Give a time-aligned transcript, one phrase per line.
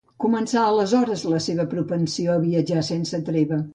[0.23, 3.63] Començà aleshores la seva propensió a viatjar sense treva.